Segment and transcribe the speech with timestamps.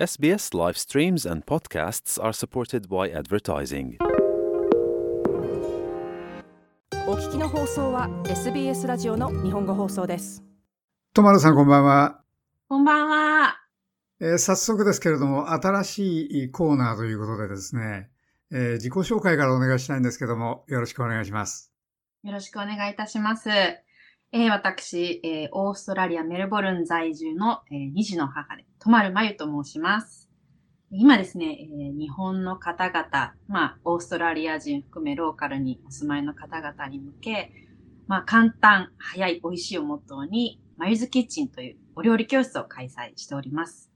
[0.00, 3.98] SBS live streams and podcasts are supported by advertising.
[7.06, 10.42] お聞きの放送は SBS ラジオの日本語放送です。
[11.12, 12.22] とまるさんこんばんは、
[12.70, 13.58] こんばんは。
[14.22, 18.08] えー早速ですけれども、新しいコーナーということでですね、
[18.50, 21.74] えー自己紹介からお願いしたいんですけども、よろしくお願いします。
[22.22, 23.50] よろしくお願いいたします。
[24.32, 30.30] えー私、えーオーストラリア・メルボルン在住の、えー2児の母で、とまるまゆと申します。
[30.92, 37.50] 今ですね、えー日本の方々、まあ、オーストラリア人含めローカルにお住まいの方々に向け、
[38.06, 43.90] まあ、簡単、早い、美味しいをモットーに、まゆずキッチンというお料理教室を開催しております。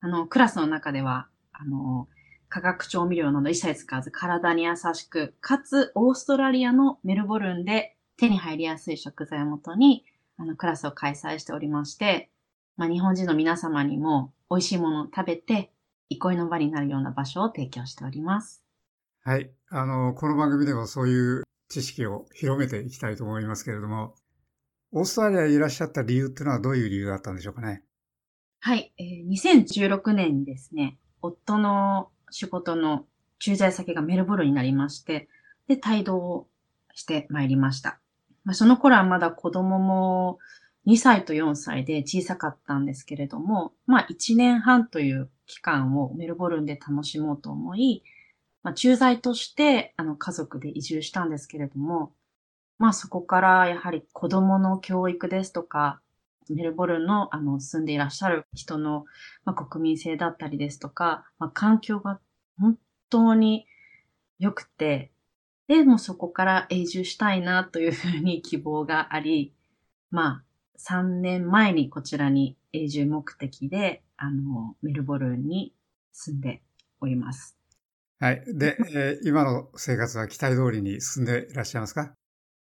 [0.00, 2.06] あの、クラスの中では、あの、
[2.48, 10.04] 化学調味料など一切使わず体に優しく、かつオーストラリアのメルボルンで手に入りやすい食材をもとに、
[10.36, 12.30] あの、クラスを開催しておりまして、
[12.76, 15.72] まあ、日本人の皆様にも美味しいものを食べて、
[16.08, 18.64] 憩いの場になるような場所を提供しております。
[19.22, 19.50] はい。
[19.68, 24.14] あの、この番組でもそういう知識を広めていきたいと思いますけれども、
[24.92, 27.84] オーストラリアにいらっしゃった理由っていうのはどういう理由だったんでしょうかね？
[28.58, 33.06] はい、えー2016年にですね、夫の仕事の
[33.38, 35.28] 駐在先がメルボルンになりまして、
[35.68, 36.48] で、帯同を
[36.94, 38.00] してまいりました。
[38.44, 40.38] まあ、その頃はまだ子供も
[40.86, 48.02] 2歳と4歳で小さかったんですけれども、まあ1年半という期間をメルボルンで楽しもうと思い、
[48.62, 52.12] まあ、駐在としてあの家族で移住したんですけれども、
[52.78, 56.00] まあそこからやはり子供の教育ですとか、
[56.48, 59.04] メルボルンのあの住んでいらっしゃる人の、
[59.44, 62.20] まあ、国民性だったりですとか、まあ、環境が
[62.58, 63.66] 本当に
[64.38, 65.12] 良くて、
[65.70, 69.54] で、もうそこから永住したいなというふうに希望があり、
[70.10, 70.44] まあ、
[70.76, 75.72] 3年前にこちらに永住目的で、あの、メルボルンに
[76.10, 76.60] 住んで
[77.00, 77.56] おります。
[78.18, 78.42] はい。
[78.48, 82.14] で、えー今の生活は期待通りに進んでいらっしゃいますか？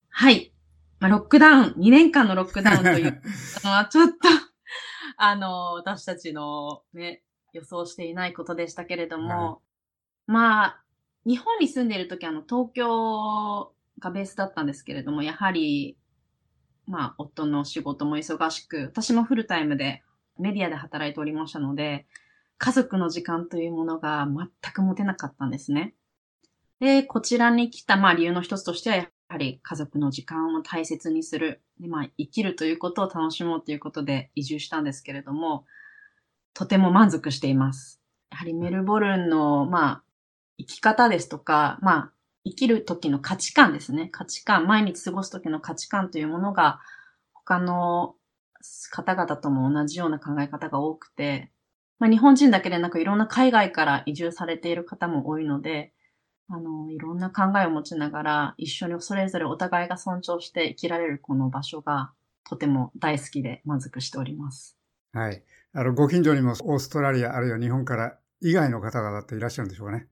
[0.09, 0.51] はい。
[0.99, 3.21] まあ、ロックダウン、2年間のロックダウンという
[3.63, 4.15] のは ちょっと、
[5.17, 7.21] あの、私たちのね、
[7.53, 9.61] 予想していないことでしたけれども、
[10.25, 10.84] まあ、
[11.25, 15.97] 日本に住んでいるときあの、東京がベースだったんですけれども、やはり、
[16.87, 20.03] まあ、夫の仕事も忙しく、私もフルタイムで
[20.37, 22.05] メディアで働いておりましたので、
[22.57, 25.95] 家族の時間というものが全く持てなかったんですね。
[26.79, 31.61] で、こちらに来た、まあ理由の一つとしては、やはり家族の時間を大切にする。
[31.79, 35.65] で、まあ生きるということを楽しもうということで移住したんですけれども、
[36.53, 38.01] とても満足しています。
[38.29, 40.03] やはりメルボルンの、まあ、
[40.57, 42.11] 生き方ですとか、まあ、
[42.45, 44.09] 生きる時の価値観ですね。
[44.11, 46.79] 価値観、毎日過ごす時の価値観というものが、
[47.33, 48.15] 他の
[48.91, 51.51] 方々とも同じような考え方が多くて、
[51.99, 55.93] まあ、日本人だけでなくいろんな海外から移住されている方も多いので、
[56.47, 62.11] あの、いろんな考えを持ちながら、一緒にそれぞれお互いが尊重して生きられるこの場所が、
[62.47, 64.77] とても大好きで満足しております。
[65.13, 65.43] はい。
[65.73, 70.07] あの、ご近所にもオーストラリアあるいは日本から以外の方々っていらっしゃるんでしょうかね。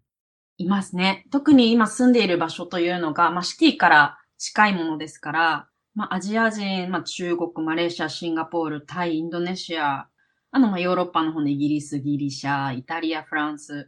[0.63, 1.25] いますね。
[1.31, 10.07] 特に今住んでいる場所というのが、まあ、シティから近いものですから、まあ、アジア人、まあ、中国、マレーシア、シンガポール、タイ、インドネシア、
[10.51, 13.88] あの、まあ、ヨーロッパの方でイギリス、ギリシャ、イタリア、フランス、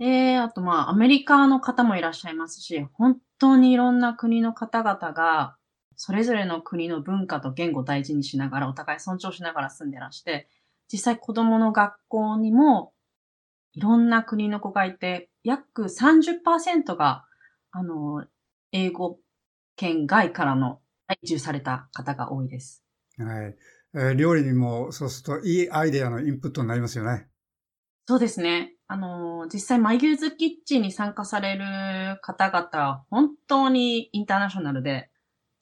[0.00, 5.56] えー、あと、まあ、アメリカの方もいらっしゃいますし、本当にいろんな国の方々が、
[5.96, 10.48] それぞれの国の文化と言語を大事にしながら、お互い尊重しながら住んでらして、
[10.90, 12.92] 実際子供の学校にも、
[13.72, 17.24] いろんな国の子がいて、約30%が、
[17.70, 18.26] あの、
[18.72, 19.18] 英語
[19.76, 20.80] 圏外からの
[21.22, 22.84] 移住された方が多いです。
[23.18, 23.56] はい。
[23.94, 27.28] えー料理にもそうするといいアイデアのインプットになりますよね。
[28.06, 28.74] そうですね。
[28.86, 35.10] あの、実際、マユーズキッチンに参加される方々は、本当にインターナショナルで、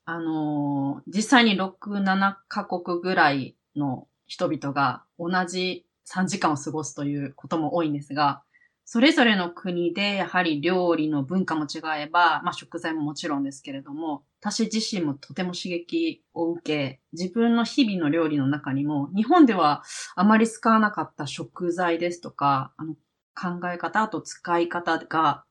[0.04, 8.42] あの、実際に6、7カ国ぐらいの人々が同じ3時間を過ごすということも多いんですが、
[8.88, 19.82] それぞれの国でやはり料理の文化も違えば、まあ食材ももちろんですけれども、私自身もとても刺激を受け、自分の日々の料理の中にも、日本では
[20.14, 22.94] あまり使わなかった食材ですとか、あの
[23.34, 25.44] 考え方、あと使い方が、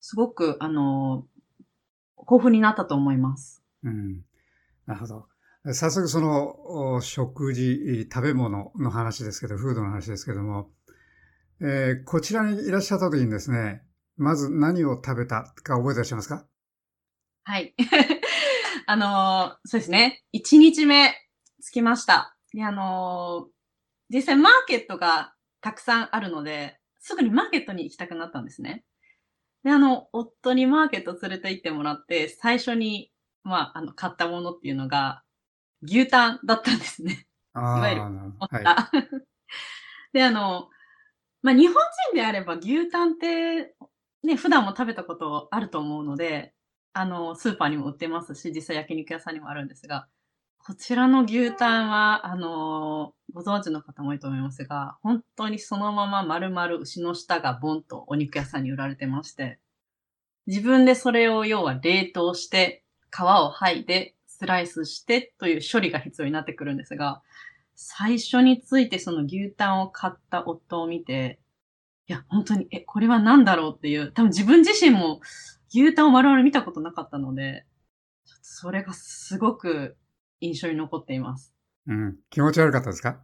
[0.00, 1.24] すごく、あの、
[2.18, 3.62] 豊富になったと思います。
[3.84, 4.24] うん。
[4.86, 5.26] なるほど。
[5.64, 10.70] 早速その食事、食べ物の話ですけど、フードの話ですけども、
[11.60, 13.82] えーこちらにいらっしゃった時にですね、
[14.16, 16.46] まず何を食べたか覚えてらっしゃいますか？
[17.44, 17.74] はい。
[18.86, 20.22] あのーそうですね。
[20.32, 21.12] 1日目
[21.62, 22.36] 着きました。
[22.54, 23.50] で、あのー
[24.12, 28.84] 実際マーケットがたくさんあるので、すぐにマーケットに行きたくなったんですね。
[29.62, 33.12] で、あの、夫にマーケット連れて行ってもらって、最初に、
[33.44, 35.22] まあ、あの、買ったものっていうのが、
[35.82, 37.26] 牛タンだったんですね。
[37.52, 38.02] あいわゆる。
[38.02, 38.64] はい。
[38.64, 38.90] あ
[40.12, 40.70] で、あの、
[41.42, 41.74] まあ、日本
[42.10, 43.74] 人であれば牛タンって、
[44.22, 46.54] ね、普段も食べたことあると思うので、
[46.92, 50.08] あの、スーパーにも売ってますし、実際焼肉屋さんにもあるんですが、
[50.58, 59.58] こちらの牛タンは、あの、ご存知の方も多いと思いますが、本当にそのまま丸々牛の舌がボンとお肉屋さんに売られてまして、
[60.46, 67.20] 自分でそれを要は冷凍して、皮を剥いで、スライスしてという処理が必要になってくるんですが、
[67.74, 71.38] 最初についてその牛タンを買った夫を見て、
[72.06, 75.20] いや、本当に、え、これは何だろうっていう、多分自分自身も
[75.74, 77.66] 牛タンを丸々見たことなかったので、
[78.24, 79.98] ちょっとそれがすごく
[80.40, 81.52] 印象に残っています。
[81.86, 82.16] うん。
[82.30, 83.20] 気持ち悪かったですか？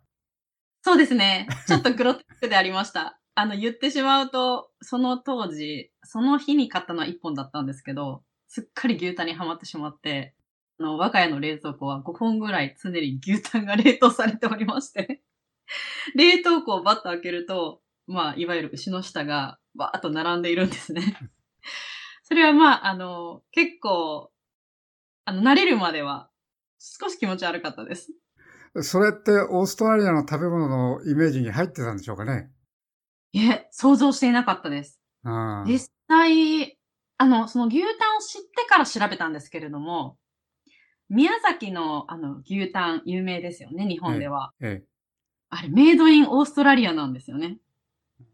[0.82, 1.48] そうですね。
[1.66, 3.18] ちょっとグロテスクでありました。
[3.34, 10.35] あの、言ってしまうと、その当時、その日に買ったのは1本だったんですけど、すっかり牛タンにはまってしまって、
[10.78, 15.22] あの、我が家の冷蔵庫は5本ぐらい常に牛タンが冷凍されておりまして、
[16.14, 21.02] 冷凍庫をバッと開けると、まあ、いわゆる牛の舌がバーッと並んでいるんですね。
[22.22, 24.30] それはまあ、あの、結構、
[25.24, 26.30] あの、慣れるまでは
[26.78, 28.12] 少し気持ち悪かったです。
[28.82, 32.50] それってオーストラリアの食べ物のイメージに入ってたんでしょうかね？
[33.32, 35.00] いえ、想像していなかったです。
[35.66, 36.78] 実際、
[37.16, 40.18] あの、その牛タンを知ってから調べたんですけれども、
[41.08, 44.52] 宮崎のあの牛タン有名ですよね、日本では。
[44.60, 44.84] ええ。
[45.50, 47.58] あれ、メイドインオーストラリアなんですよね。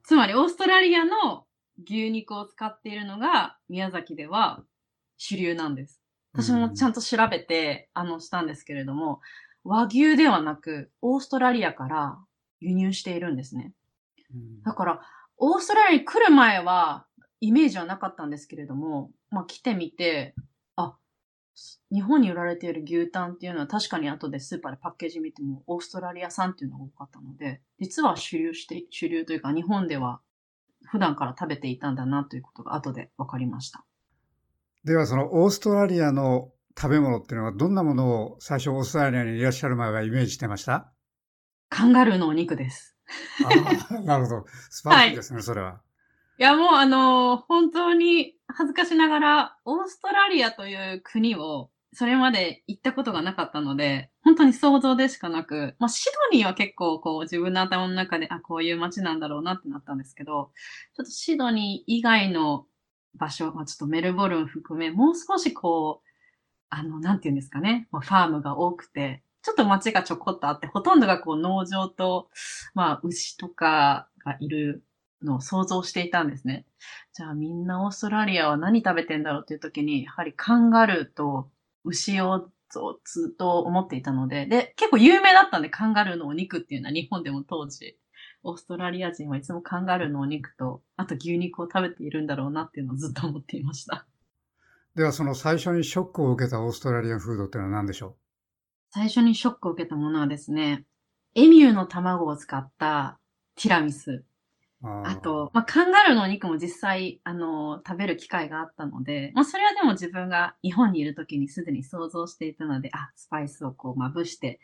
[0.04, 1.46] つまり、オーストラリアの
[1.84, 4.62] 牛肉を使っているのが宮崎では
[5.16, 6.00] 主流なんです。
[6.32, 9.20] 私もちゃんと調べて、あの、したんですけれども、
[9.64, 12.18] 和牛ではなく、オーストラリアから
[12.60, 13.72] 輸入しているんですね。
[14.34, 15.00] うんだから、
[15.36, 17.06] オーストラリアに来る前は、
[17.40, 20.42] イメージはなかったんですけれども、まあ来てみて、あ、
[21.92, 30.20] 日本に売られている牛タンっていうのは確かに後でスーパーでパッケージ見てもオーストラリア産っていうのが多かったので、実は主流して、主流というか日本では
[30.84, 33.84] 普段から食べていたんだなということが後で分かりました。
[34.84, 40.90] では、そのオーストラリアの食べ物っていうのはどんなものを最初オーストラリアにいらっしゃる前はイメージしてました？
[41.68, 42.96] カンガルーのお肉です。
[43.44, 44.46] ああ、なるほど。
[44.70, 45.82] 素晴らしいですね、それは。
[46.38, 60.52] いや、もうあのー本当に恥ずかしながら、オーストラリアという国を、それまで行ったことがなかったので、本当に想像でしかなく、まあ、シドニーは結構こう自分の頭の中で、あ、こういう街なんだろうなってなったんですけど、
[60.94, 62.66] ちょっとシドニー以外の
[63.14, 66.08] 場所、まあ、ちょっとメルボルン含め、もう少しこう、
[66.70, 72.30] あの、なんていうんですかね、まあ、ファームが多くて、ちょっと街がちょこっとあって、ほとんどがこう農場と、
[72.74, 74.84] まあ、牛とかがいる
[75.24, 76.66] のを想像していたんですね。
[77.12, 81.50] じゃあみんなオーストラリアは何食べてんだろうっていう時に、やはりカンガルーと
[81.84, 82.50] 牛を
[83.04, 87.98] ずっと思っていたので、で、結構有名だったんで、カンガルーのお肉っていうのは日本でも当時、
[88.44, 94.06] オーストラリア人はいつもカンガルーのお肉と、あと牛肉を食べているんだろうなっていうのをずっと思っていました。
[94.94, 98.16] では、その最初にショックを受けたオーストラリアンフードっていうのは何でしょ
[98.90, 100.84] 最初にショックを受けたものはですね、
[101.34, 103.18] エミューの卵を使った
[103.56, 104.24] ティラミス。
[104.82, 114.60] うああと、まあ、カンガルーのお肉も実際、あの、食べる機会があったので、まあ、それはでも自分が日本にいる時にすでに想像していたので、あ、スパイスをこうまぶして、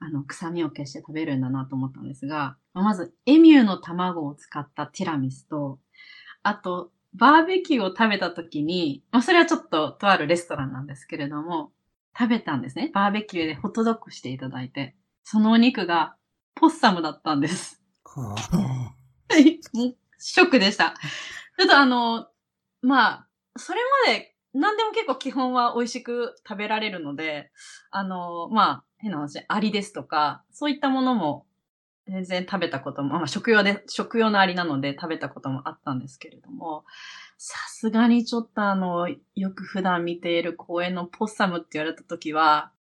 [0.00, 5.78] あの、臭みを消して食べるんだなと思ったんですが、まず、エミューの卵を使ったティラミスと、
[6.42, 11.72] あと、バーベキューを食べた時に、まあ、それはちょっととあるレストランなんですけれども、
[12.16, 12.90] 食べたんですね。
[12.94, 16.16] バーベキューでホットドッグしていただいて、そのお肉が
[16.54, 17.82] ポッサムだったんです。
[18.04, 18.97] はあ
[19.28, 19.60] はい。
[20.18, 20.94] ショックでした。
[21.58, 22.28] ちょっとあの、
[22.82, 27.50] まあ、それまで何でも結構基本は美味しく食べられるので、
[27.90, 31.46] あの、まあ、変な話、アリですとか、そういったものも
[32.08, 36.84] 全然食べたことも、まあ、食用で、食用のアリなので食べたこともあったんですけれども、
[37.36, 42.72] さすがにちょっとあの、よく普段見ている公園のポッサムって言われたときは、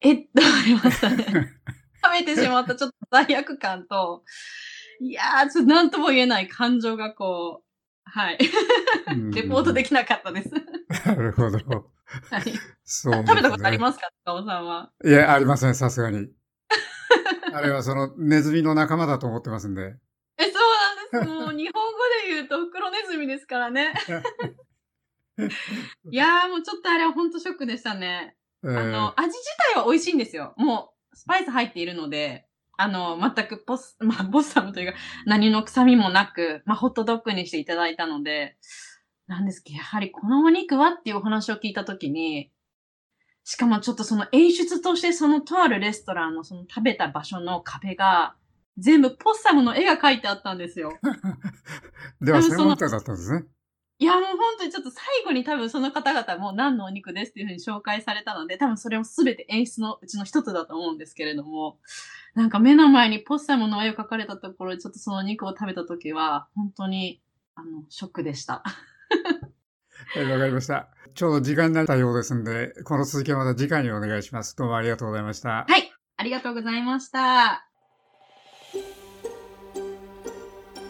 [0.00, 1.24] えっと思いましたね。
[2.04, 4.24] 食べてしまったちょっと罪悪感と、
[5.00, 7.66] いやー、ちょっと何とも言えない感情がこう、
[8.04, 8.38] はい。
[9.08, 10.50] うんレポートできなかったです。
[11.06, 11.58] なるほど。
[11.58, 12.52] はい。
[12.84, 14.90] そう、食べたことありますか高尾さんは？
[15.04, 16.28] いや、ありません、さすがに。
[17.52, 19.96] あれはそのネズミの仲間だと思ってますんで。
[20.38, 21.34] え、そうなんです。
[21.46, 21.98] もう日本語
[22.28, 23.94] で言うと、袋ネズミですからね。
[26.10, 28.36] いやー、もうちょっとあれは本当ショックでしたね。
[28.64, 29.38] えーあの、味自
[29.74, 30.54] 体は美味しいんですよ。
[30.56, 38.56] もう、スパイス入っているので、あの、全くポス、 まあ、ボッサムというか、何の臭みもなく、まあ、ホットドッグにしていただいたので、
[39.26, 42.52] なんですけど、やはりこのお肉はっていうお話を聞いたときに、
[43.44, 48.36] しかもちょっとその演出としてそのとあるレストランのその食べた場所の壁が、
[48.78, 50.98] 全部ポッサムの絵が描いてあったんですよ。
[52.20, 53.44] では、専門店だったんですね。
[53.98, 61.78] いや、もう本当にちょっと最後に多分その方々も何のお肉ですっていうふうに紹介されたので、多分それも全て演出のうちの一つだと思うんですけれども、
[62.34, 67.22] なんか目の前にポッサムの絵を描かれたところで、ちょっとその肉を食べた時は、本当に、
[67.54, 68.62] あの、ショックでした。
[70.14, 70.88] はい、わかりました。
[71.14, 74.54] ちょうど時間になったようですんで、この続きはまた次回にお願いします。
[74.56, 75.64] どうもありがとうございました。
[75.66, 77.65] はい、ありがとうございました。